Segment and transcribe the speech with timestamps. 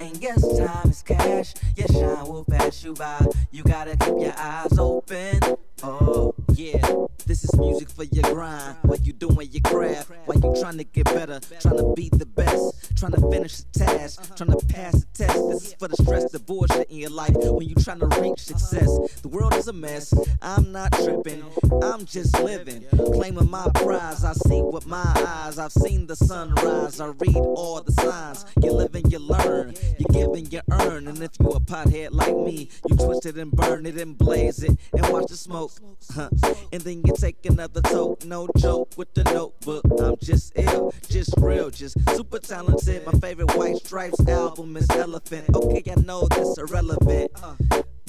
[0.00, 1.54] And yes, time is cash.
[1.76, 3.26] Yes, shine will pass you by.
[3.50, 5.40] You gotta keep your eyes open.
[5.82, 7.06] Oh, yeah.
[7.26, 8.76] This is music for your grind.
[8.82, 10.10] While you doing your craft.
[10.26, 11.40] While you trying to get better.
[11.60, 12.96] Trying to be the best.
[12.96, 14.36] Trying to finish the task.
[14.36, 15.34] Trying to pass the test.
[15.34, 17.34] This is for the stress, the bullshit in your life.
[17.34, 19.20] When you trying to reach success.
[19.22, 20.12] The world is a mess.
[20.42, 21.44] I'm not tripping.
[21.82, 22.84] I'm just living.
[22.90, 24.24] Claiming my prize.
[24.24, 25.58] I see with my eyes.
[25.58, 27.00] I've seen the sunrise.
[27.00, 28.44] I read all the signs.
[28.62, 29.74] You live and you learn.
[29.98, 31.08] You give and you earn.
[31.08, 34.62] And if you a pothead like me, you twist it and burn it and blaze
[34.62, 35.72] it and watch the smoke.
[36.14, 36.28] Huh.
[36.72, 39.84] And then you take another toke, no joke with the notebook.
[40.00, 43.04] I'm just ill, just real, just super talented.
[43.06, 45.54] My favorite White Stripes album is Elephant.
[45.54, 47.32] Okay, I know that's irrelevant.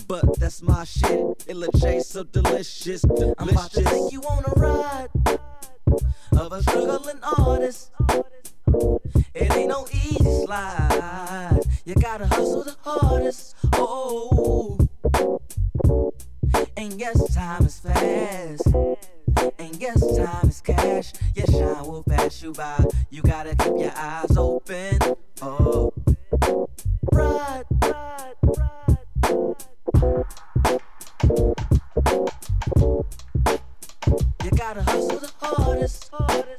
[0.07, 1.43] But that's my shit.
[1.47, 3.35] It J so delicious, delicious.
[3.39, 5.09] I'm about to take you on a ride
[6.37, 7.91] of a struggling artist.
[9.33, 11.59] It ain't no easy slide.
[11.85, 13.55] You gotta hustle the hardest.
[13.73, 14.77] Oh.
[15.03, 15.44] oh, oh.
[16.77, 18.67] And yes, time is fast.
[19.57, 21.13] And yes, time is cash.
[21.33, 22.83] Yes, shine will pass you by.
[23.09, 24.99] You gotta keep your eyes open.
[25.41, 25.93] Oh.
[27.11, 28.97] Ride, ride, ride.
[34.43, 36.09] You gotta hustle the hardest.
[36.11, 36.54] hardest.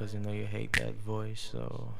[0.00, 1.92] Because you know you hate that voice, so.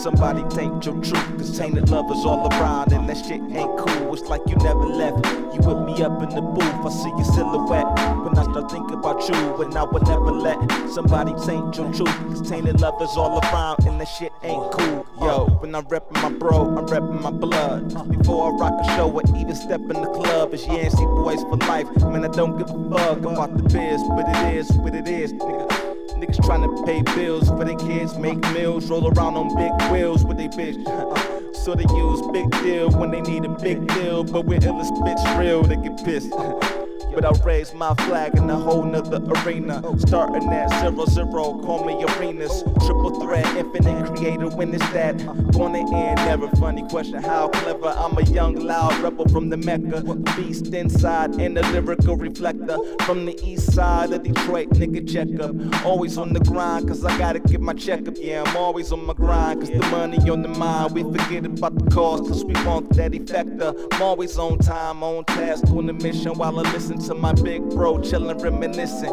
[0.00, 1.38] Somebody taint your truth.
[1.38, 4.14] Cause tainted love is all around and that shit ain't cool.
[4.14, 5.26] It's like you never left.
[5.52, 7.86] You whip me up in the booth, I see your silhouette.
[8.24, 9.34] when I start thinking about you.
[9.58, 12.16] When I would never let somebody taint your truth.
[12.28, 15.06] Cause tainted love is all around and that shit ain't cool.
[15.20, 17.88] Yo, when I'm reppin' my bro, I'm reppin' my blood.
[18.10, 21.56] Before I rock a show or even step in the club, it's Yancey Boys for
[21.68, 21.86] life.
[22.00, 25.32] Man, I don't give a fuck about the biz, but it is what it is,
[25.34, 25.89] nigga.
[26.20, 30.36] Niggas tryna pay bills for their kids, make meals, roll around on big wheels with
[30.36, 30.86] they bitch.
[30.86, 34.92] Uh, so they use big deal when they need a big deal, but we're illest
[35.00, 36.34] bitch real, they get pissed.
[37.14, 39.82] But I raise my flag in a whole nother arena.
[39.98, 42.62] Starting at zero zero, call me arenas.
[42.86, 45.18] Triple threat, infinite creator, when it's that.
[45.52, 47.88] Gonna end, never funny question how clever.
[47.88, 50.02] I'm a young, loud rebel from the Mecca.
[50.36, 52.78] Beast inside and a lyrical reflector.
[53.04, 55.84] From the east side of Detroit, nigga, check up.
[55.84, 58.14] Always on the grind, cause I gotta get my checkup.
[58.18, 60.94] Yeah, I'm always on my grind, cause the money on the mind.
[60.94, 63.74] We forget about the cost, cause we want that effector.
[63.94, 67.62] I'm always on time, on task, on the mission while I listen to my big
[67.70, 69.12] bro, chillin', reminiscing.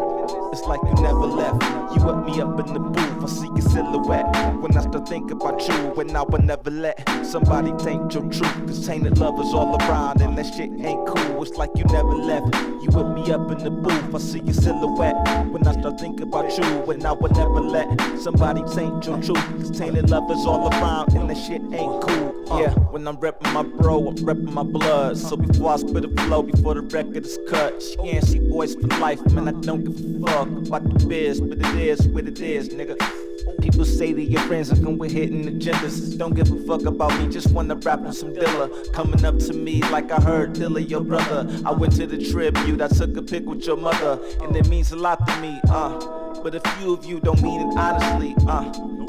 [0.51, 1.63] It's like you never left.
[1.95, 4.25] You with me up in the booth, I see your silhouette.
[4.61, 8.57] When I start thinking about you, when I would never let somebody taint your truth.
[8.65, 11.43] Cause tainted love is all around, and that shit ain't cool.
[11.43, 12.55] It's like you never left.
[12.81, 15.15] You with me up in the booth, I see your silhouette.
[15.51, 17.87] When I start thinking about you, when I would never let
[18.19, 19.45] somebody taint your truth.
[19.57, 22.51] Cause tainted love is all around, and that shit ain't cool.
[22.51, 25.17] Uh, yeah, when I'm reppin' my bro, I'm reppin' my blood.
[25.17, 29.23] So before I spit a flow, before the record is cut, Yancey Boys for life,
[29.33, 29.47] man.
[29.49, 33.26] I don't give a fuck about the biz, but it is what it is, nigga.
[33.61, 36.17] People say that your friends, are come with hitting agendas.
[36.17, 38.91] Don't give a fuck about me, just wanna rap on some Dilla.
[38.93, 41.47] Coming up to me like I heard Dilla, your brother.
[41.65, 44.91] I went to the tribute, I took a pic with your mother, and it means
[44.91, 45.97] a lot to me, uh.
[46.43, 48.63] But a few of you don't mean it honestly, uh.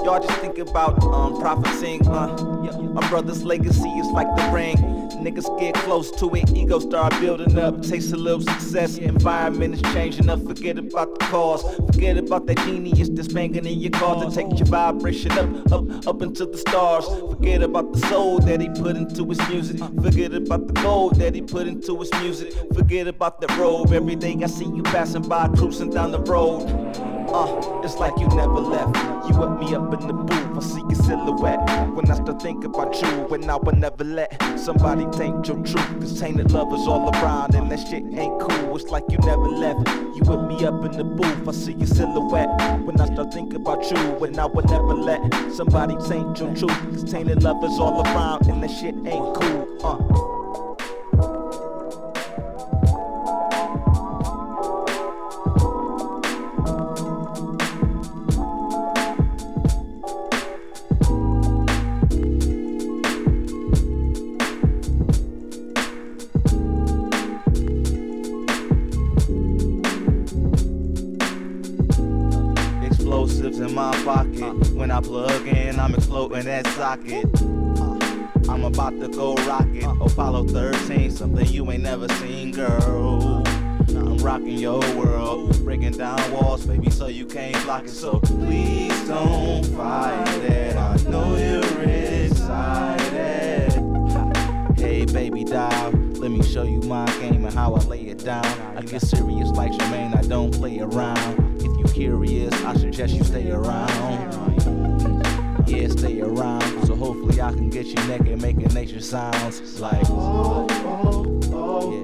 [0.04, 2.36] Y'all just think about um profiting, uh.
[2.92, 5.07] My brother's legacy is like the ring.
[5.18, 8.98] Niggas get close to it, ego start building up, taste a little success.
[8.98, 11.62] Environment is changing up, forget about the cause.
[11.92, 16.06] Forget about that genius that's banging in your car to take your vibration up, up,
[16.06, 17.06] up into the stars.
[17.06, 19.78] Forget about the soul that he put into his music.
[20.02, 22.52] Forget about the gold that he put into his music.
[22.74, 23.92] Forget about the robe.
[23.92, 26.62] Every day I see you passing by, cruising down the road.
[27.30, 28.96] Uh, it's like you never left.
[29.28, 30.47] You with me up in the booth,
[31.08, 31.60] silhouette.
[31.94, 36.00] When I start thinking about you, when I would never let somebody taint your truth.
[36.00, 38.76] Cause tainted love is all around, and that shit ain't cool.
[38.76, 39.88] It's like you never left.
[39.88, 42.50] You with me up in the booth, I see your silhouette.
[42.84, 45.20] When I start thinking about you, when I would never let
[45.52, 46.78] somebody taint your truth.
[46.92, 49.66] Cause tainted love is all around, and that shit ain't cool.
[49.82, 50.27] Uh.
[76.78, 77.26] Socket.
[77.42, 77.98] Uh,
[78.48, 79.82] I'm about to go rocket.
[79.82, 79.96] Uh.
[80.00, 83.42] Apollo 13, something you ain't never seen, girl.
[83.88, 87.90] I'm rocking your world, breaking down walls, baby, so you can't block it.
[87.90, 90.76] So please don't fight it.
[90.76, 91.82] I know you're
[92.26, 93.72] excited.
[94.76, 98.46] Hey, baby doll, let me show you my game and how I lay it down.
[98.76, 101.60] I get serious like Jermaine, I don't play around.
[101.60, 104.67] If you curious, I suggest you stay around.
[105.68, 106.86] Yeah, stay around.
[106.86, 110.02] So hopefully I can get you naked, making nature sounds like.
[110.08, 110.66] Oh,
[111.52, 112.02] oh,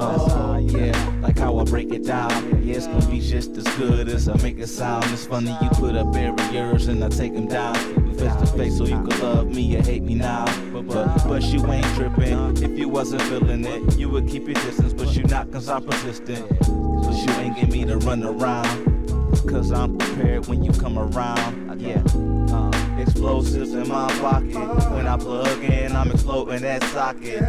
[0.00, 2.30] Uh, yeah, like how I break it down.
[2.64, 5.04] Yeah, it's gonna be just as good as I make it sound.
[5.12, 7.76] It's funny you put up barriers and I take them down.
[8.06, 10.46] We face to face so you could love me or hate me now.
[10.72, 12.56] But, but, but you ain't tripping.
[12.62, 14.94] If you wasn't feeling it, you would keep your distance.
[14.94, 16.48] But you not cause I'm persistent.
[16.60, 18.87] Cause you ain't get me to run around.
[19.48, 21.80] Cause I'm prepared when you come around.
[21.80, 22.02] Yeah.
[22.52, 24.54] Uh, explosives in my pocket.
[24.92, 27.44] When I plug in, I'm exploding that socket.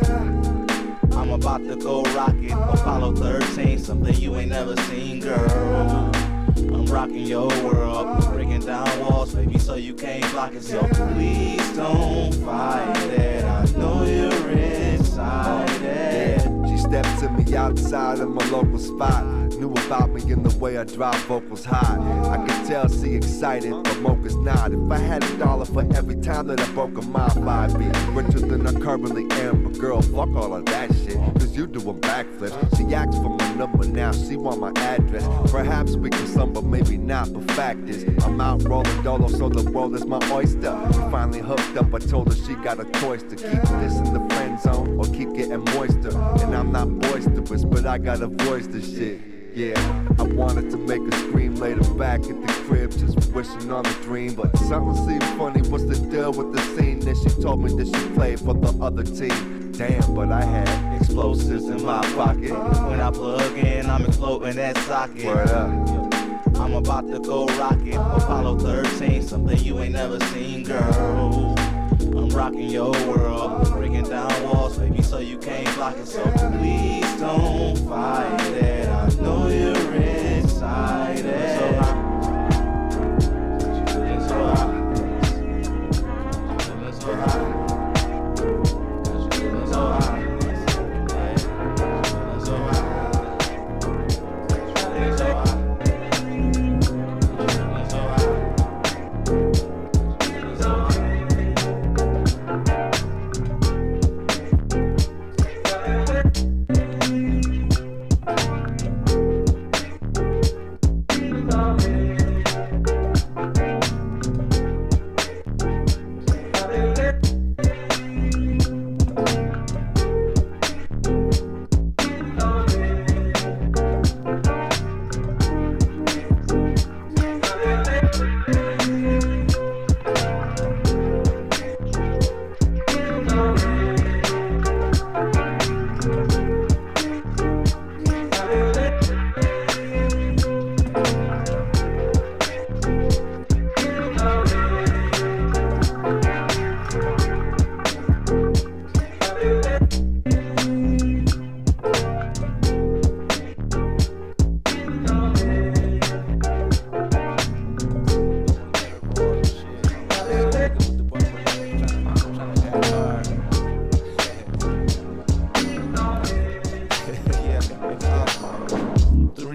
[1.14, 2.52] I'm about to go rocket.
[2.52, 6.12] Apollo 13, something you ain't never seen, girl.
[6.56, 10.64] I'm rocking your world, breaking down walls, baby, so you can't block it.
[10.64, 13.44] So please don't fight it.
[13.44, 16.70] I know you're inside excited.
[16.70, 19.39] She stepped to me outside of my local spot.
[19.60, 21.98] Knew about me in the way I drive vocals high.
[22.32, 24.72] I could tell she excited, but Mocha's not.
[24.72, 27.86] If I had a dollar for every time that I broke a mile, I'd be
[28.12, 29.64] richer than I currently am.
[29.64, 32.78] But girl, fuck all of that shit, cause you doing backflips.
[32.78, 35.28] She asked for my number now, she want my address.
[35.52, 37.34] Perhaps we can but maybe not.
[37.34, 40.72] But fact is, I'm out rolling dolo, so the world is my oyster.
[41.12, 44.26] Finally hooked up, I told her she got a choice to keep this in the
[44.34, 46.18] friend zone or keep getting moister.
[46.44, 49.20] And I'm not boisterous, but I got a voice to shit.
[49.60, 53.86] Yeah, I wanted to make a scream later back at the crib, just wishing on
[53.86, 54.34] a dream.
[54.34, 55.68] But something seemed funny.
[55.68, 57.02] What's the deal with the scene?
[57.02, 59.74] Then she told me that she played for the other team.
[59.74, 62.54] Damn, but I had explosives in my pocket.
[62.88, 65.26] When I plug in, I'm exploding that socket.
[65.26, 66.14] Word up.
[66.56, 67.96] I'm about to go rocket.
[67.96, 71.54] Apollo 13, something you ain't never seen, girl.
[72.18, 76.08] I'm rocking your world, breaking down walls, baby, so you can't block it.
[76.08, 78.88] So please don't fight it.
[78.88, 81.24] I know you're excited.
[81.60, 82.09] So high.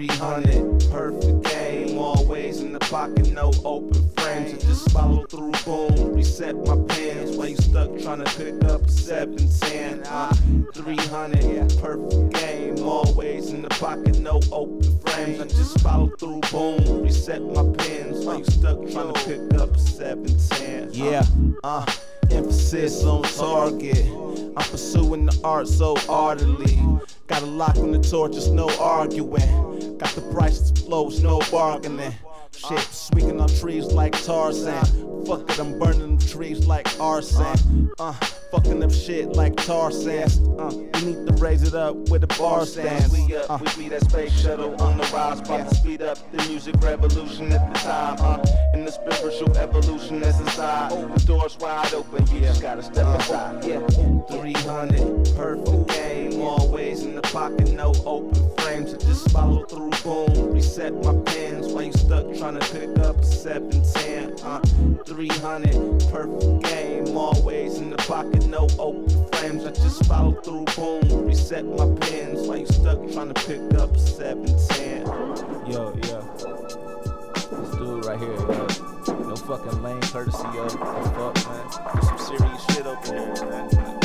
[0.07, 4.53] 300, perfect game, always in the pocket, no open frames.
[4.53, 7.35] I just follow through, boom, reset my pins.
[7.35, 10.33] While you stuck trying to pick up 710, uh,
[10.73, 15.41] 300, perfect game, always in the pocket, no open frames.
[15.41, 18.25] I just follow through, boom, reset my pins.
[18.25, 20.89] While you stuck trying to pick up 710.
[20.89, 21.25] Uh, yeah,
[21.63, 21.85] uh,
[22.29, 24.05] emphasis on target.
[24.55, 26.79] I'm pursuing the art so ardently.
[27.27, 29.74] Got a lock on the torch, just no arguing.
[29.97, 32.13] Got the prices flows, no bargaining.
[32.55, 35.25] Shit, swinging on trees like Tarzan.
[35.25, 37.91] Fuck it, I'm burning trees like arson.
[37.99, 38.13] Uh,
[38.51, 40.39] fucking up shit like tar sands.
[40.39, 43.11] Uh, we need to raise it up with the bar stands.
[43.11, 46.37] We up, we be that space shuttle on the rise, about to speed up the
[46.45, 48.17] music revolution at the time.
[48.19, 50.91] Uh, in the spiritual evolution that's inside.
[50.91, 53.65] The doors wide open, you just gotta step aside.
[53.65, 58.64] Yeah, 300, perfect game, always in the pocket, no open frames.
[58.95, 63.17] I just follow through, boom, reset my pins while you stuck trying to pick up
[63.17, 64.39] a 710.
[64.41, 64.61] Uh,
[65.03, 69.65] 300, perfect game, always in the pocket, no open frames.
[69.65, 73.93] I just follow through, boom, reset my pins while you stuck trying to pick up
[73.93, 75.05] a 710.
[75.69, 76.21] Yo, yo.
[77.51, 78.67] This dude right here, yo.
[79.27, 80.69] No fucking lame courtesy, yo.
[80.69, 82.01] The fuck, man.
[82.01, 84.04] Some serious shit up there, man.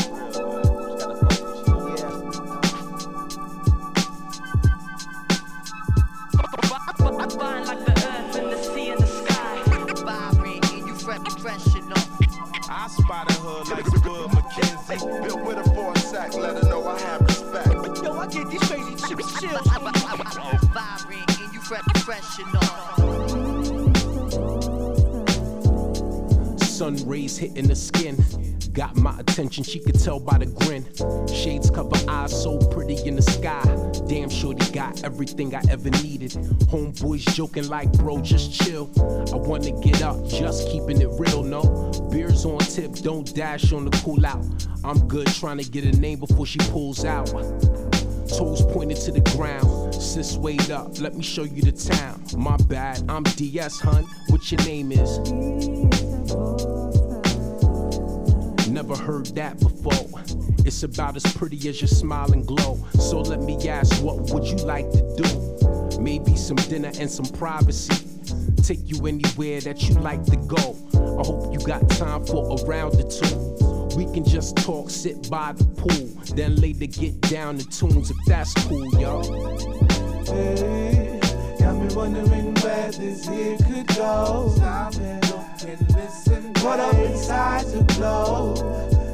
[7.29, 9.63] Fine like the earth and the sea and the sky.
[10.05, 12.09] Vibrant and you fresh, fresh enough.
[12.71, 15.23] I spotted her like Spud McKenzie.
[15.25, 18.03] Built with her for a sack, let her know I have respect.
[18.03, 19.67] Yo, I get these crazy chicks chills.
[20.73, 22.99] Vibrant and you fresh, fresh enough.
[26.63, 28.17] Sun rays hitting the skin.
[28.81, 30.87] Got my attention, she could tell by the grin.
[31.29, 33.63] Shades cover eyes, so pretty in the sky.
[34.09, 36.31] Damn shorty got everything I ever needed.
[36.71, 38.91] Homeboys joking like, bro, just chill.
[39.35, 41.61] I wanna get up, just keeping it real, no.
[42.11, 44.47] Beers on tip, don't dash on the cool out.
[44.83, 47.27] I'm good trying to get a name before she pulls out.
[47.27, 49.95] Toes pointed to the ground.
[49.95, 52.25] Sis, wait up, let me show you the town.
[52.35, 54.07] My bad, I'm DS, hun.
[54.29, 55.19] What your name is?
[58.83, 60.23] Never heard that before.
[60.65, 62.83] It's about as pretty as your smile and glow.
[62.99, 66.01] So let me ask, what would you like to do?
[66.01, 67.93] Maybe some dinner and some privacy.
[68.63, 70.75] Take you anywhere that you like to go.
[70.95, 73.95] I hope you got time for a round or two.
[73.99, 78.17] We can just talk, sit by the pool, then later get down to tunes if
[78.25, 79.59] that's cool, y'all.
[80.25, 81.21] Hey,
[81.59, 84.51] got me wondering where this year could go.
[84.57, 86.30] Stop and look and listen.
[86.59, 88.55] What up inside the glow?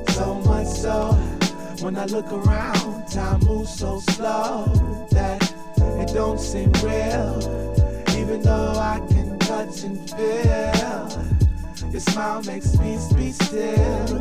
[0.09, 1.13] So much so,
[1.81, 4.65] when I look around, time moves so slow
[5.13, 5.43] that
[5.79, 7.39] it don't seem real.
[8.17, 14.19] Even though I can touch and feel, your smile makes me be still.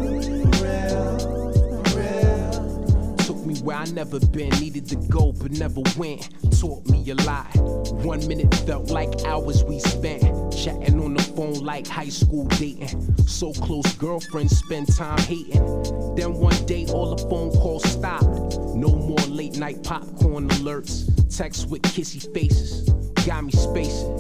[0.61, 1.44] Real,
[3.65, 6.29] where I never been, needed to go but never went.
[6.59, 7.47] Taught me a lot.
[8.05, 10.21] One minute felt like hours we spent.
[10.55, 13.15] Chatting on the phone like high school dating.
[13.25, 15.65] So close, girlfriends spend time hating.
[16.15, 18.59] Then one day all the phone calls stopped.
[18.75, 21.09] No more late night popcorn alerts.
[21.35, 22.87] Texts with kissy faces
[23.25, 24.15] got me spacing.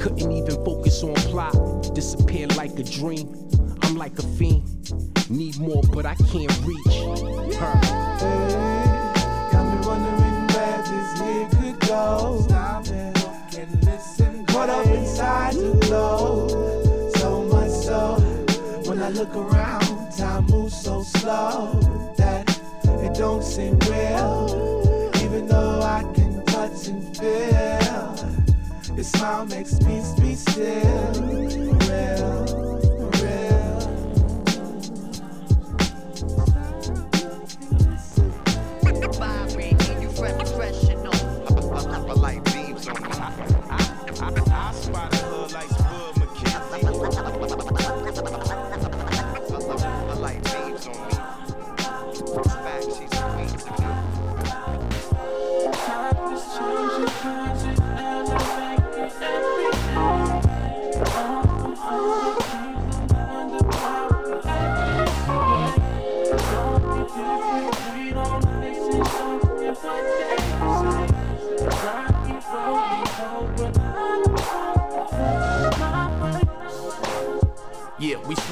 [0.00, 1.94] Couldn't even focus on plot.
[1.94, 3.32] Disappeared like a dream.
[3.82, 4.64] I'm like a fiend.
[5.30, 8.77] Need more, but I can't reach her.
[11.88, 12.44] Go.
[14.48, 16.48] Caught up inside the glow.
[17.14, 18.16] So much so,
[18.86, 21.78] when I look around, time moves so slow
[22.16, 22.48] that
[23.04, 25.10] it don't seem real.
[25.22, 28.94] Even though I can touch and feel.
[28.94, 31.12] Your smile makes me be still.
[31.88, 32.77] Real.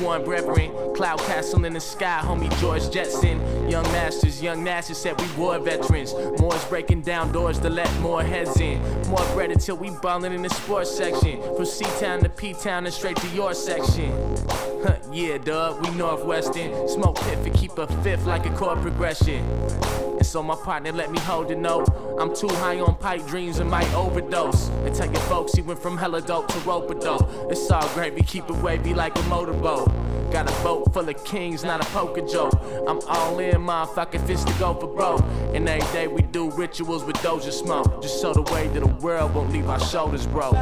[0.06, 0.70] Sworn brethren.
[0.94, 3.40] Cloud castle in the sky, homie George Jetson.
[3.68, 6.14] Young masters, young masters said we war veterans.
[6.38, 8.80] Moore's breaking down doors to let more heads in.
[9.08, 11.40] More bread until we ballin' in the sports section.
[11.54, 14.10] From C Town to P Town and straight to your section.
[14.82, 16.88] Huh, yeah, dub, we Northwestern.
[16.88, 19.44] Smoke pit for keep a fifth like a chord progression.
[20.16, 21.88] And so my partner let me hold the note.
[22.18, 24.68] I'm too high on pipe dreams and might overdose.
[24.68, 27.28] And tell your folks he went from hella dope to rope dope.
[27.50, 29.88] It's all gravy, keep it wavy like a motorboat.
[30.30, 32.52] Got a boat full of kings, not a poker joke.
[32.86, 35.22] I'm all in, motherfucker, fist to go for broke.
[35.54, 38.02] And every day we do rituals with Doja smoke.
[38.02, 40.56] Just so the way that the world won't leave our shoulders broke.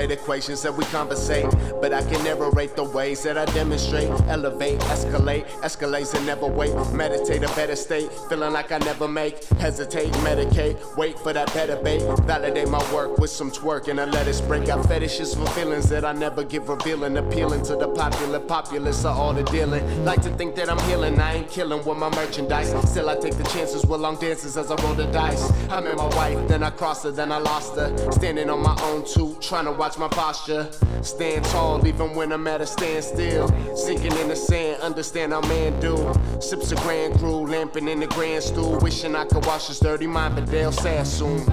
[0.00, 1.46] Can't equations that we conversate,
[1.80, 4.08] but I can narrate the ways that I demonstrate.
[4.28, 6.74] Elevate, escalate, escalates and never wait.
[6.92, 9.44] Meditate a better state, feeling like I never make.
[9.58, 12.02] Hesitate, medicate, wait for that better bait.
[12.26, 14.66] Validate my work with some twerk and a lettuce break.
[14.66, 17.16] Got fetishes for feelings that I never give revealing.
[17.16, 20.04] Appealing to the popular populace of all the dealing.
[20.04, 22.70] Like to think that I'm healing, I ain't killing with my merchandise.
[22.90, 25.50] Still, I take the chances with long dances as I roll the dice.
[25.68, 27.90] I met my wife, then I crossed her, then I lost her.
[28.12, 30.68] Standing on my own two, trying to watch my posture.
[31.02, 33.48] Stand tall, even when I'm at a standstill.
[33.76, 35.96] Sinking in the sand, understand how man do.
[36.40, 38.78] Sips of Grand Cru, lamping in the grand stool.
[38.78, 41.44] Wishing I could wash his dirty mind, but they'll say soon.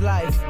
[0.00, 0.40] Life.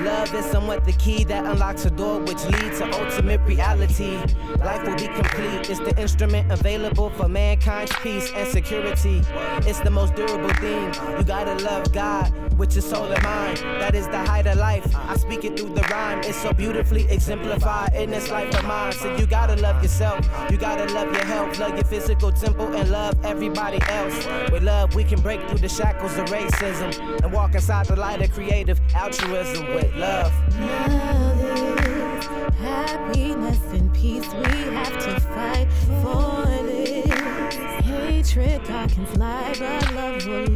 [0.00, 4.16] Love is somewhat the key that unlocks a door which leads to ultimate reality.
[4.58, 5.70] Life will be complete.
[5.70, 9.22] It's the instrument available for mankind's peace and security.
[9.68, 10.92] It's the most durable thing.
[11.16, 13.58] You gotta love God with your soul and mind.
[13.80, 14.94] That is the height of life.
[14.94, 16.20] I speak it through the rhyme.
[16.20, 18.92] It's so beautifully exemplified in this life of mine.
[18.92, 20.26] So you gotta love yourself.
[20.50, 21.58] You gotta love your health.
[21.58, 24.26] Love your physical temple and love everybody else.
[24.50, 28.22] With love, we can break through the shackles of racism and walk inside the light
[28.22, 30.32] of creative altruism with love.
[30.58, 34.32] Love is happiness and peace.
[34.32, 35.68] We have to fight
[36.02, 37.04] for this.
[37.84, 40.46] Hatred darkens light, but love will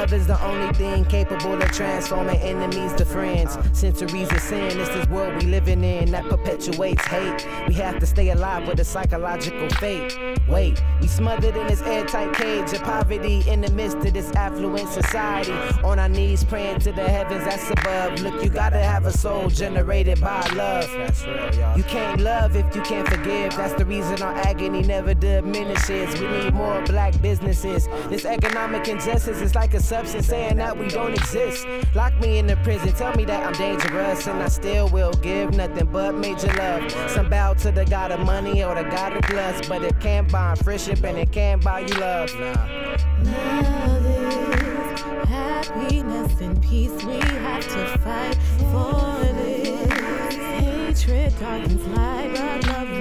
[0.00, 0.12] love.
[0.12, 3.58] Is the only thing capable of transforming enemies to friends.
[3.72, 7.46] Centuries of sin, it's this world we living in that perpetuates hate.
[7.68, 10.16] We have to stay alive with a psychological fate.
[10.48, 14.88] Wait, we smothered in this airtight cage of poverty in the midst of this affluent
[14.88, 15.52] society.
[15.84, 18.20] On our knees praying to the heavens that's above.
[18.20, 20.90] Look, you gotta have a soul generated by love.
[20.92, 21.76] That's real, y'all.
[21.76, 23.56] You can't love if you can't forgive.
[23.56, 26.18] That's the reason our agony never diminishes.
[26.20, 27.88] We need more black businesses.
[28.08, 31.66] This economic injustice is like a substance saying that we don't exist.
[31.94, 35.54] Lock me in the prison, tell me that I'm dangerous, and I still will give
[35.54, 36.92] nothing but major love.
[37.10, 40.30] Some bow to the god of money or the god of lust, but it can't
[40.30, 42.30] buy friendship and it can't buy you love.
[42.38, 47.02] Love is happiness and peace.
[47.04, 48.36] We have to fight
[48.70, 50.34] for this.
[50.34, 52.97] Hatred darkens light, but love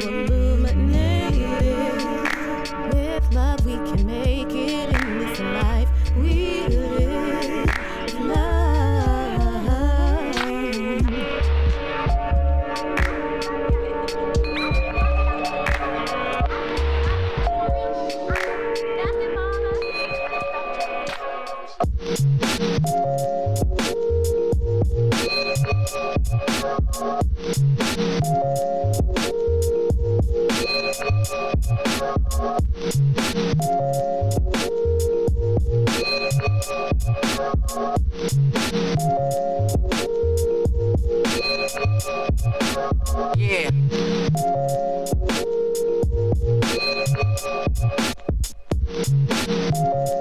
[49.80, 50.18] Uh,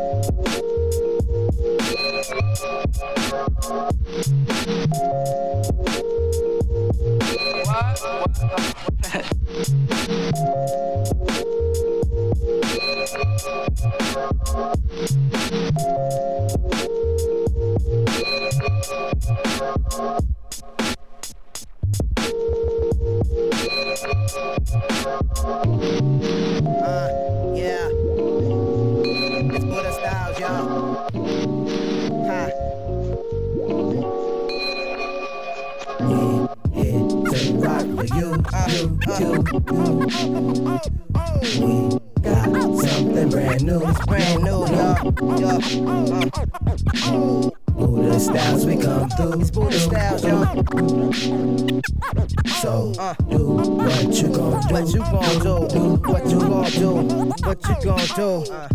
[58.16, 58.44] do?
[58.50, 58.68] Uh,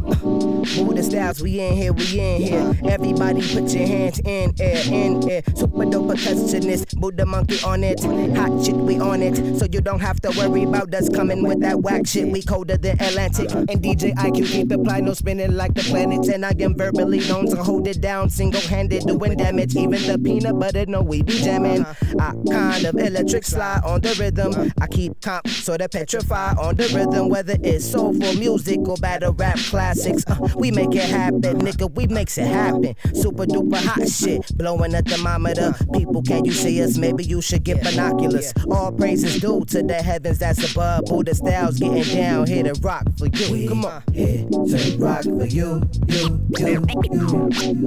[0.84, 2.80] Buddha Styles, we in here, we in here.
[2.86, 5.41] Everybody put your hands in air, in air.
[5.56, 8.00] Super dope percussionist, Buddha monkey on it.
[8.04, 9.58] Hot shit, we on it.
[9.58, 12.28] So you don't have to worry about us coming with that whack shit.
[12.28, 13.52] We colder than Atlantic.
[13.52, 16.30] And DJ IQ keep fly, no spinning like the planets.
[16.30, 19.76] And I am verbally known to hold it down single handed, doing damage.
[19.76, 21.88] Even the peanut butter, no, we be jamming.
[22.20, 24.72] I kind of electric slide on the rhythm.
[24.80, 27.30] I keep comp, so they petrify on the rhythm.
[27.30, 31.92] Whether it's soulful music or battle rap classics, uh, we make it happen, nigga.
[31.96, 32.96] We makes it happen.
[33.16, 35.74] Super duper hot shit, blowing a thermometer.
[35.94, 36.90] People, can you see us?
[36.97, 38.54] Maybe you should get binoculars.
[38.69, 41.06] All praises due to the heavens that's above.
[41.06, 43.69] Buddha styles getting down here to rock for you.
[43.69, 46.86] Come on, here to rock for you, you, you,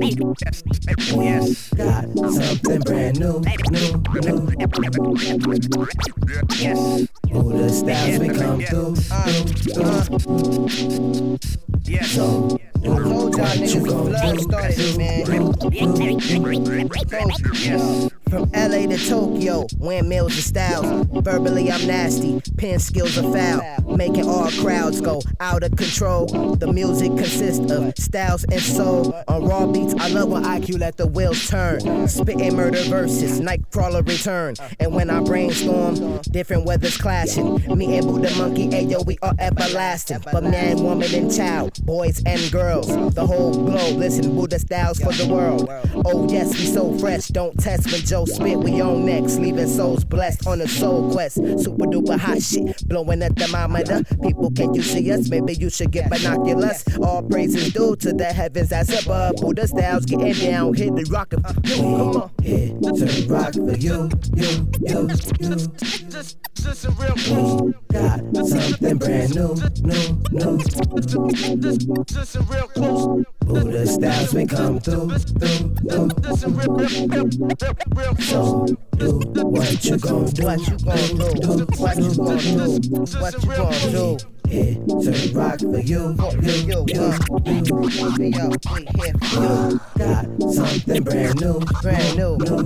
[0.01, 0.35] you.
[1.23, 3.41] Yes, got something brand new,
[3.71, 4.55] new, new.
[6.59, 7.09] Yes.
[7.31, 11.39] Buddha styles we come through, through, through.
[11.85, 12.11] Yes.
[12.13, 13.05] So, what
[13.75, 15.71] you gon' do, do, do, do.
[17.65, 18.11] Yes.
[18.35, 21.07] From LA to Tokyo, windmills and styles.
[21.23, 22.41] Verbally, I'm nasty.
[22.57, 23.97] Pen skills are foul.
[23.97, 26.27] Making all crowds go out of control.
[26.57, 29.15] The music consists of styles and soul.
[29.29, 32.09] On raw beats, I love when IQ let the wheels turn.
[32.09, 34.57] Spitting murder verses, Nightcrawler return.
[34.81, 37.55] And when I brainstorm, different weathers clashing.
[37.79, 40.25] Me and Buddha Monkey, ayo, we are everlasting.
[40.33, 45.13] But man, woman, and child, boys and girls, the whole globe, listen, Buddha styles for
[45.13, 45.69] the world.
[46.05, 50.05] Oh, yes, we so fresh, don't test when Joe spit, we on next, leaving souls
[50.05, 51.37] blessed on a soul quest.
[51.37, 54.03] Super duper hot shit, blowing a thermometer.
[54.23, 55.29] People, can you see us?
[55.29, 56.85] Maybe you should get binoculars.
[57.03, 59.37] All praises due to the heavens as above.
[59.37, 61.31] Buddha styles getting down, hit the rock.
[61.31, 65.09] Come on, hit the rock for you, you, you,
[65.41, 65.57] you.
[66.11, 67.75] Just, just a real close.
[67.93, 70.59] Got something brand new, new, new.
[70.59, 73.25] Just, just a real close.
[73.41, 76.11] Buddha styles we come through, through, through.
[78.05, 78.67] A real, So
[78.99, 82.61] do what you gon' do, what you gon' do, what you gon' do,
[83.19, 84.19] what you gon' do.
[84.47, 87.09] Hit the rock for you, you, you, you,
[88.13, 89.81] you, yo, we here for you.
[89.97, 92.63] Got something brand new, brand new, new.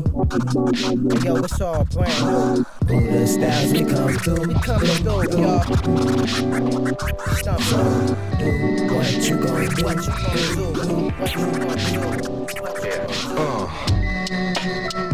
[1.24, 2.64] Yo, it's all brand new.
[2.88, 5.62] The styles we come through, we coming through, y'all.
[7.36, 7.78] Stop, so
[8.38, 8.48] do
[8.92, 12.74] what you gon' do, what you gon' do, what you gon' do, what you gon'
[12.82, 12.98] do.
[13.38, 15.07] Yo,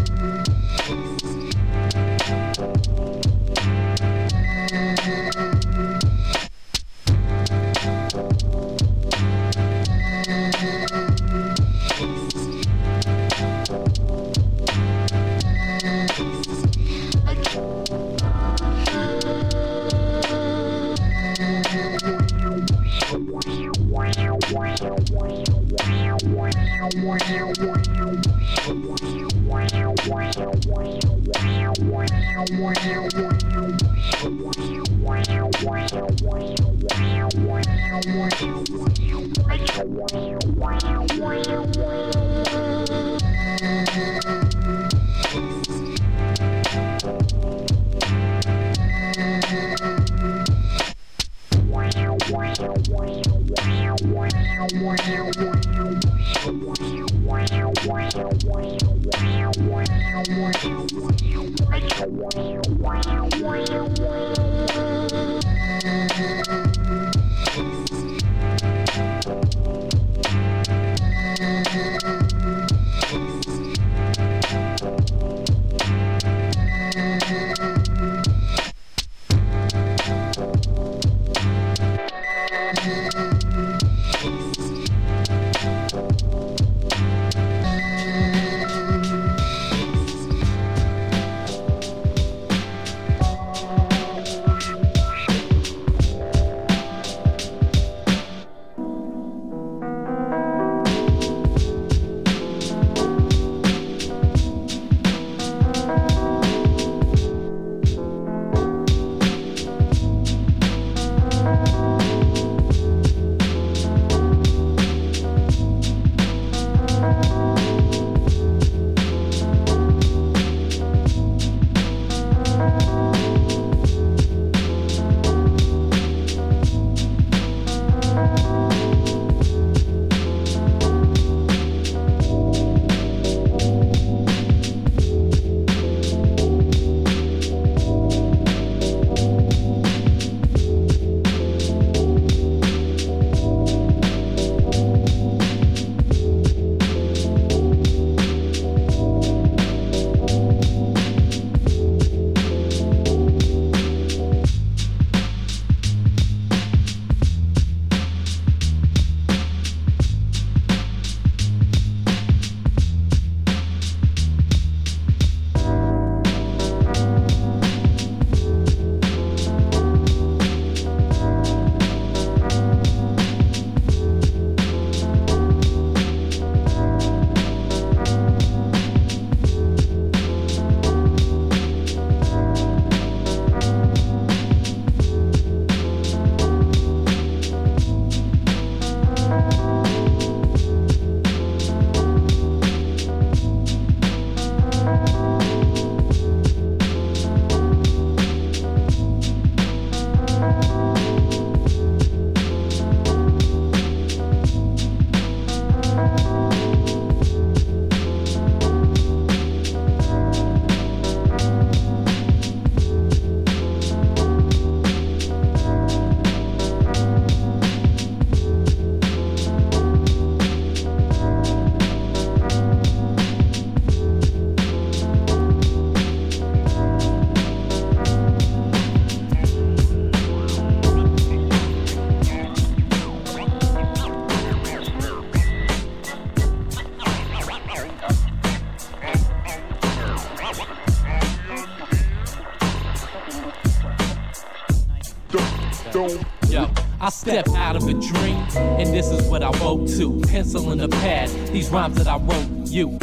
[250.34, 252.98] Pencil in the pad, these rhymes that I wrote you.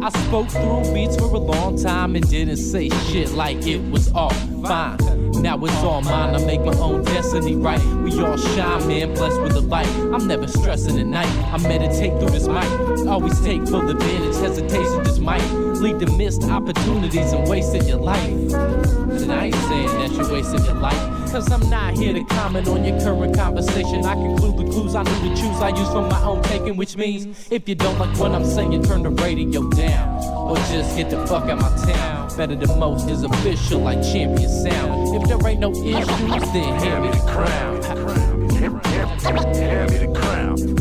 [0.00, 4.12] I spoke through beats for a long time and didn't say shit like it was
[4.12, 4.30] all
[4.62, 4.96] fine.
[5.42, 7.84] Now it's all mine, I make my own destiny right.
[8.04, 9.88] We all shine, man, blessed with the light.
[9.88, 12.70] I'm never stressing at night, I meditate through this mic.
[13.08, 18.22] Always take full advantage, hesitation just might lead to missed opportunities and wasting your life.
[18.22, 21.17] And I ain't saying that you're wasting your life.
[21.30, 24.04] Cause I'm not here to comment on your current conversation.
[24.04, 26.96] I conclude the clues I knew to choose I use from my own taking, which
[26.96, 30.24] means if you don't like what I'm saying, turn the radio down.
[30.24, 32.34] Or just get the fuck out my town.
[32.36, 35.22] Better than most is official like champion sound.
[35.22, 36.06] If there ain't no issues,
[36.52, 37.82] then hand me the crown.
[39.54, 40.77] Hand me the crown.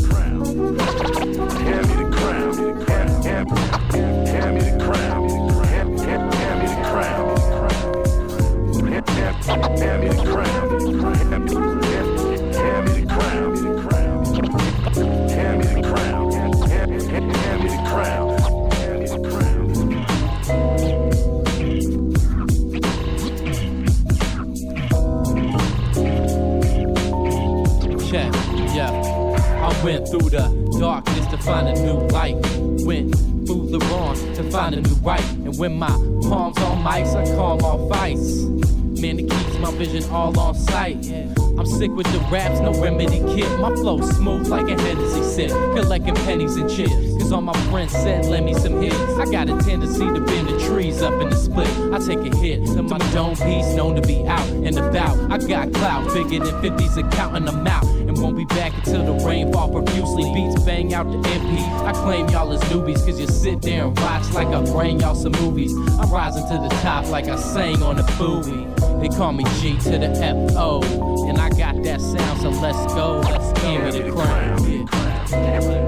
[43.87, 45.49] Flow smooth like a Hennessy sip.
[45.49, 46.91] Collecting pennies and chips.
[47.19, 48.97] Cause all my friends said, lend me some hits.
[49.17, 51.69] I got a tendency to bend the trees up in the split.
[51.93, 55.31] I take a hit to my dome piece, known to be out and about.
[55.31, 57.85] I got clout bigger than 50s and counting them out.
[57.85, 60.33] And won't be back until the rainfall profusely.
[60.33, 61.57] Beats bang out the MP.
[61.85, 65.15] I claim y'all as newbies, cause you sit there and watch like I bring y'all
[65.15, 65.73] some movies.
[65.97, 68.67] I'm rising to the top like I sang on a movie.
[68.99, 70.81] They call me G to the F-O.
[71.29, 73.36] And I got that sound, so let's go
[73.67, 75.86] team with the crown.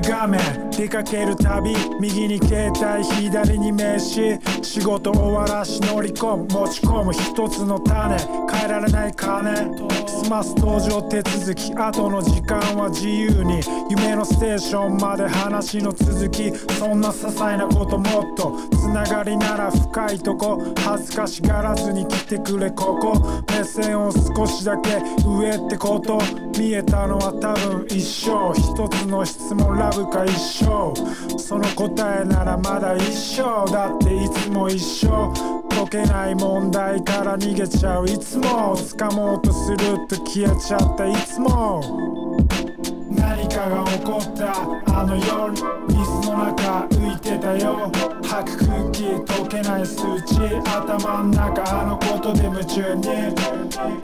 [0.00, 0.40] 画面。
[0.70, 3.04] 出かけるたび右に携帯。
[3.04, 4.38] 左に名刺。
[4.62, 6.46] 仕事終わらし乗り込む。
[6.48, 7.12] 持ち込む。
[7.12, 8.16] 一つの種。
[8.50, 9.54] 変えられない金。
[10.28, 10.54] ます。
[10.56, 11.72] 登場手続き。
[11.74, 13.60] 後の時間は自由に。
[13.90, 16.52] 夢のステーションまで話の続き。
[16.78, 18.56] そんな些細なこともっと。
[18.76, 20.62] つながりなら深いとこ。
[20.84, 23.42] 恥ずかしがらずに来てくれここ。
[23.48, 26.18] 目線を少しだけ上ってこと。
[26.58, 28.52] 見えたのは多分一生。
[28.54, 30.32] 一つの質問ラブか一
[30.64, 31.38] 生。
[31.38, 33.64] その答えならまだ一生。
[33.72, 35.57] だっていつも一緒。
[35.78, 38.04] 解けない問題から逃げちゃう。
[38.04, 42.17] いつも掴もうとすると消えちゃったいつも。
[43.68, 44.98] 何かが起こった。
[44.98, 47.92] あの夜水の中浮いてたよ。
[48.24, 50.56] 吐く空気溶けない数値。
[50.64, 53.34] 頭の中あのことで夢中に。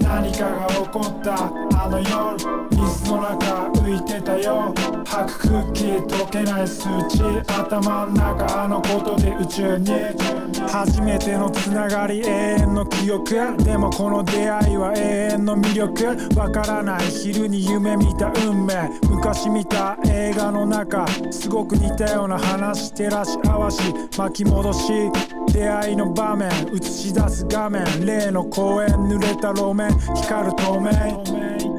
[0.01, 1.35] 何かが起こった。
[1.83, 2.37] あの夜
[2.73, 4.75] 水の中浮いてたよ。
[5.07, 7.23] 吐く空気溶けない数値。
[7.49, 9.93] 頭の中あのことで宇宙に。
[10.69, 13.57] 初めてのつながり永遠の記憶。
[13.65, 16.39] でもこの出会いは永遠の魅力。
[16.39, 17.05] わからない。
[17.07, 18.91] 昼に夢見た運命。
[19.09, 23.81] 昔見た映画の中すごく似たような話照らし合わし
[24.19, 24.93] 巻き戻し
[25.53, 31.74] 出会いの場面映し出す画面例の公園濡れた路面光る透明。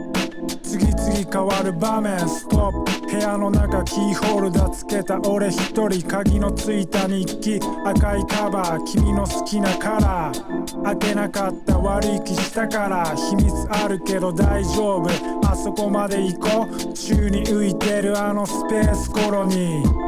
[1.06, 2.18] 次変わる場面。
[2.28, 2.96] ストップ。
[3.06, 6.02] 部屋の中キーホルダーつけた俺一人。
[6.08, 7.60] 鍵のついた日記。
[7.86, 8.84] 赤いカバー。
[8.86, 10.84] 君の好きなカラー。
[10.84, 15.10] 開けなかった悪い気したから秘密あるけど大丈夫。
[15.48, 16.94] あそこまで行こう。
[16.94, 20.06] 宙に浮いてるあのスペースコロニー。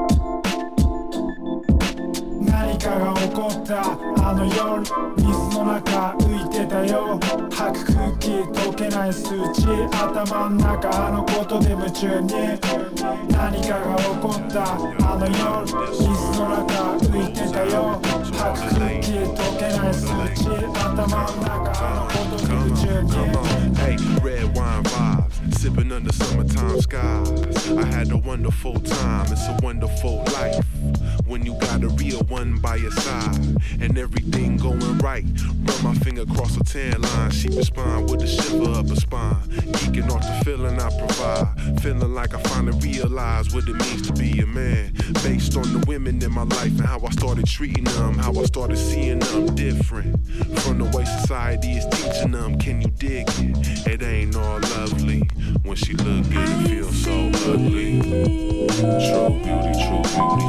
[2.44, 3.84] 何かが起こった。
[4.28, 5.47] あの夜。
[5.58, 7.20] 水の中浮いてたよ。
[7.52, 9.66] 吐く空気溶けない数値。
[9.92, 12.32] 頭の中あのことで夢中に。
[13.30, 14.76] 何かが起こった。
[14.76, 18.00] あの夜水の中浮いてたよ。
[18.04, 20.06] 吐く空気溶けない数
[20.36, 20.46] 値。
[20.80, 23.08] 頭の中あのことで夢中に。
[23.78, 25.27] Hey, red wine vibe.
[25.68, 27.72] Sipping under summertime skies.
[27.72, 30.66] I had a wonderful time, it's a wonderful life.
[31.26, 33.36] When you got a real one by your side
[33.82, 35.26] and everything going right.
[35.66, 39.36] Run my finger across her tan line, she respond with a shiver up her spine.
[39.78, 44.14] Geeking off the feeling I provide, feeling like I finally realized what it means to
[44.14, 44.94] be a man.
[45.24, 48.44] Based on the women in my life and how I started treating them, how I
[48.46, 50.16] started seeing them different
[50.60, 52.58] from the way society is teaching them.
[52.58, 53.88] Can you dig it?
[53.88, 55.28] It ain't all lovely
[55.64, 58.02] when she look good and feel so ugly.
[58.02, 60.48] True beauty, true beauty.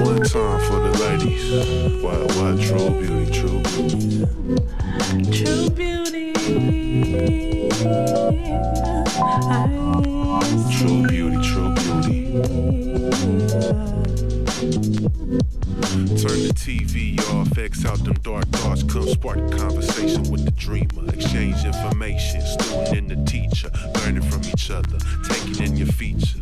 [0.00, 2.02] One time for the ladies.
[2.02, 4.26] What, what, true beauty, true beauty.
[5.32, 6.32] True beauty.
[9.48, 9.66] I
[10.78, 11.15] True beauty,
[16.16, 18.82] Turn the TV off, X out them dark thoughts.
[18.82, 21.12] Come spark a conversation with the dreamer.
[21.12, 23.70] Exchange information, student and the teacher.
[23.96, 24.98] Learning from each other,
[25.28, 26.40] taking in your features.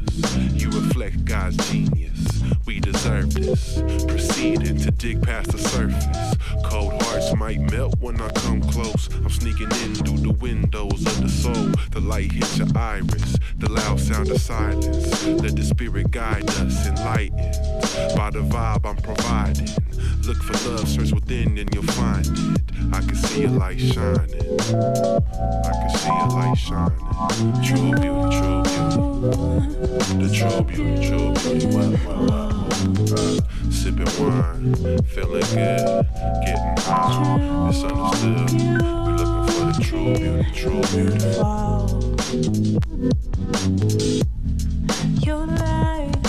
[0.53, 2.43] You reflect God's genius.
[2.66, 3.83] We deserve this.
[4.07, 6.37] Proceeding to dig past the surface.
[6.64, 9.09] Cold hearts might melt when I come close.
[9.12, 11.70] I'm sneaking in through the windows of the soul.
[11.91, 15.27] The light hits your iris, the loud sound of silence.
[15.27, 17.55] Let the spirit guide us, enlightened
[18.16, 19.63] by the vibe I'm providing.
[20.26, 22.60] Look for love, search within, and you'll find it.
[22.92, 24.58] I can see a light shining.
[25.64, 26.98] I can see a light shining.
[27.62, 28.98] True beauty, true beauty.
[30.18, 31.66] The true beauty, true beauty.
[33.08, 33.40] Uh,
[33.70, 36.06] sipping wine, feeling good,
[36.44, 37.68] getting high.
[37.68, 38.50] It's understood.
[38.52, 38.64] We
[39.12, 41.30] looking for the true beauty, true beauty.
[45.24, 46.22] Your light,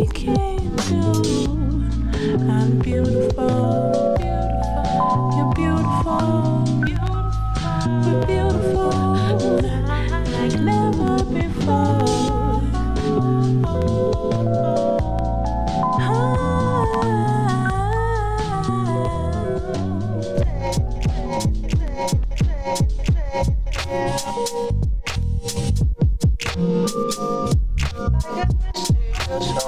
[0.00, 0.49] we can't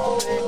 [0.03, 0.42] She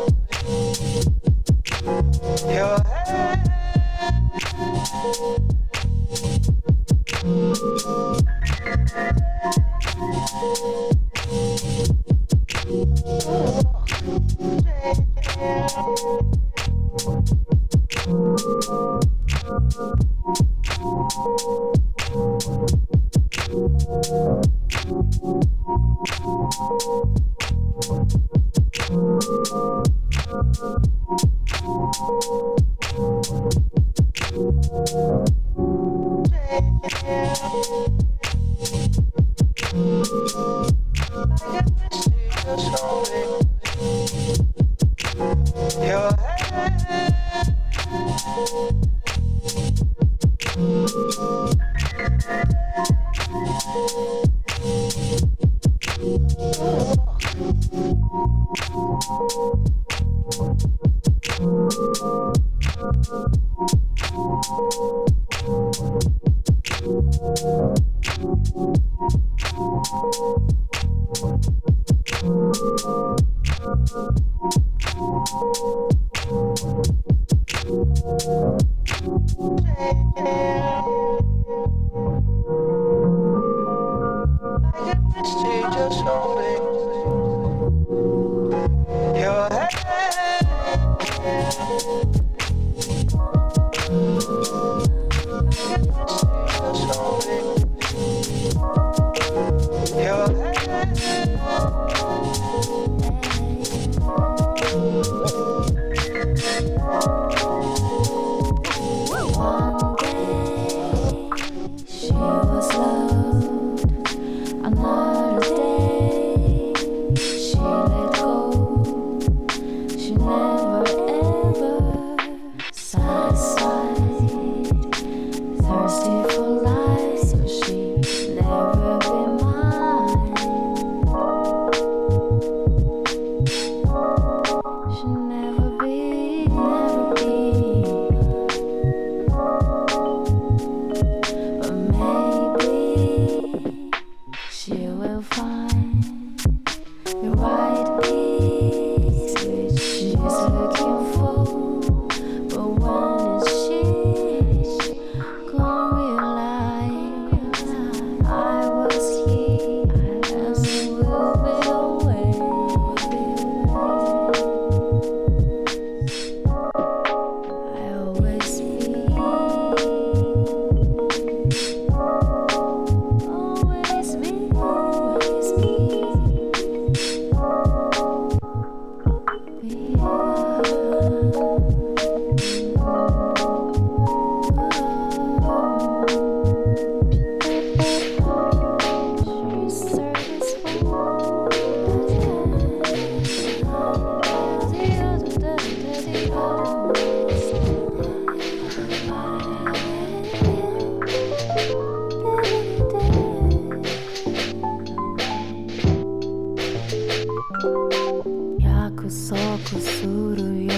[208.59, 210.73] 約束するよ。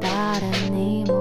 [0.00, 1.13] 誰にも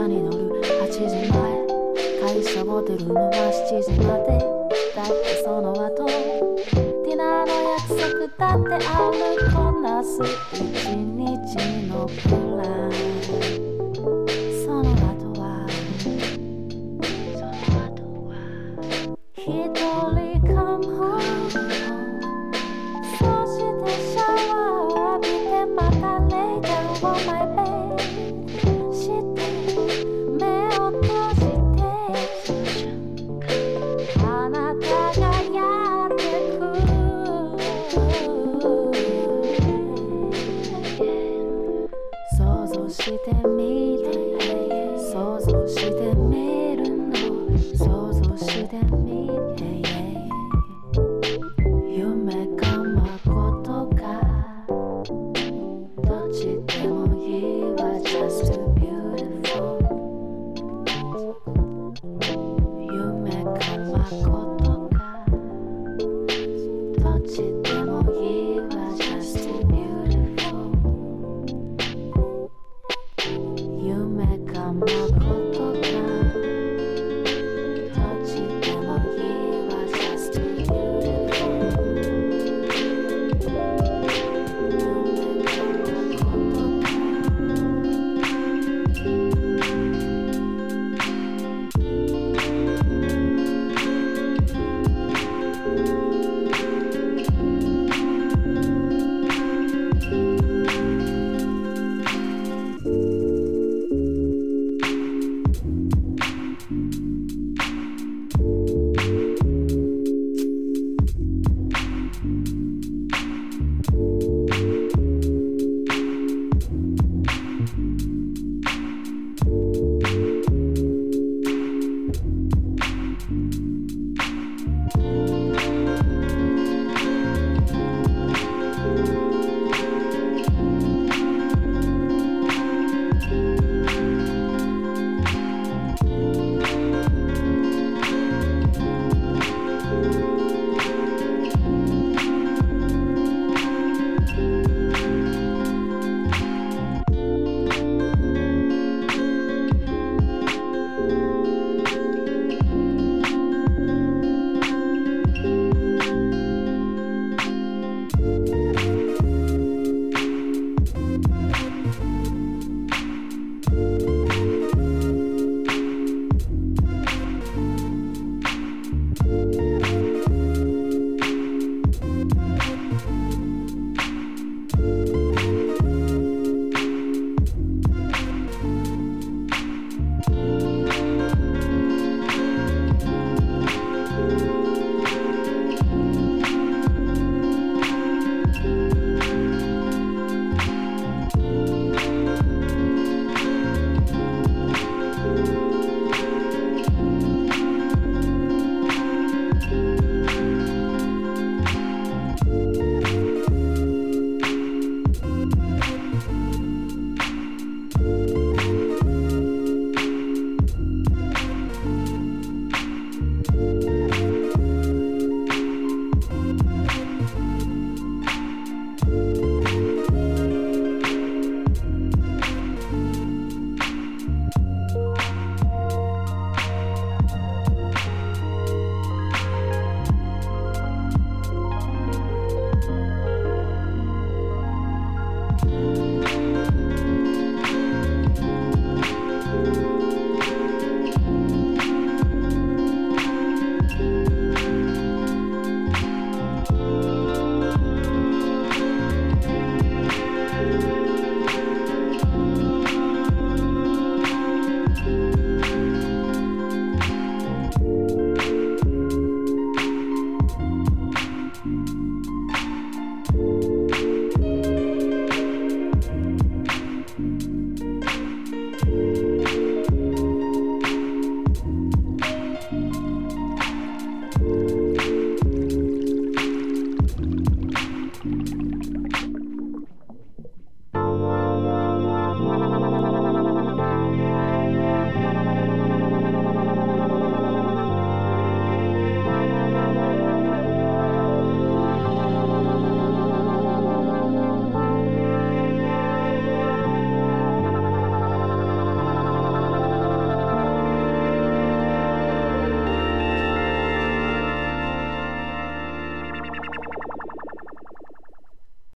[0.00, 0.62] 車に乗る。
[0.62, 1.40] 8時前。
[2.22, 4.38] 会社を出るのは7時まで。
[4.96, 10.18] だってその後ディナーの約束だってあるこなす。
[10.54, 12.30] 一日のプ
[12.62, 12.68] ラ
[13.66, 13.69] ン。